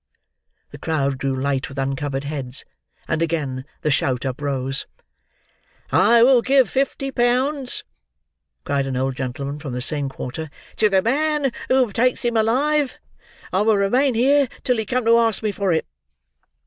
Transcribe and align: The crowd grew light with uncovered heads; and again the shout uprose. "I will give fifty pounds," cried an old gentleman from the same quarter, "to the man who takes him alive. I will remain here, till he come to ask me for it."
The 0.71 0.79
crowd 0.79 1.19
grew 1.19 1.35
light 1.39 1.69
with 1.69 1.77
uncovered 1.77 2.23
heads; 2.23 2.65
and 3.07 3.21
again 3.21 3.65
the 3.83 3.91
shout 3.91 4.25
uprose. 4.25 4.87
"I 5.91 6.23
will 6.23 6.41
give 6.41 6.67
fifty 6.71 7.11
pounds," 7.11 7.83
cried 8.63 8.87
an 8.87 8.97
old 8.97 9.15
gentleman 9.15 9.59
from 9.59 9.73
the 9.73 9.79
same 9.81 10.09
quarter, 10.09 10.49
"to 10.77 10.89
the 10.89 11.03
man 11.03 11.51
who 11.67 11.91
takes 11.93 12.25
him 12.25 12.35
alive. 12.35 12.97
I 13.53 13.61
will 13.61 13.77
remain 13.77 14.15
here, 14.15 14.47
till 14.63 14.77
he 14.77 14.87
come 14.87 15.05
to 15.05 15.19
ask 15.19 15.43
me 15.43 15.51
for 15.51 15.71
it." 15.71 15.85